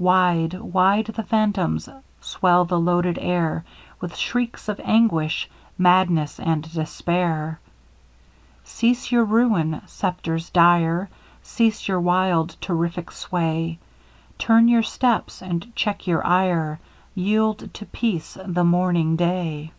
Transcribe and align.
Wide 0.00 0.54
wide 0.54 1.04
the 1.04 1.22
phantoms 1.22 1.88
swell 2.20 2.64
the 2.64 2.76
loaded 2.76 3.20
air 3.20 3.64
With 4.00 4.16
shrieks 4.16 4.68
of 4.68 4.80
anguish 4.82 5.48
madness 5.78 6.40
and 6.40 6.68
despair! 6.74 7.60
Cease 8.64 9.12
your 9.12 9.24
ruin! 9.24 9.80
spectres 9.86 10.50
dire! 10.50 11.08
Cease 11.44 11.86
your 11.86 12.00
wild 12.00 12.56
terrific 12.60 13.12
sway! 13.12 13.78
Turn 14.38 14.66
your 14.66 14.82
steps 14.82 15.40
and 15.40 15.72
check 15.76 16.08
your 16.08 16.26
ire, 16.26 16.80
Yield 17.14 17.72
to 17.74 17.86
peace 17.86 18.36
the 18.44 18.64
mourning 18.64 19.14
day! 19.14 19.70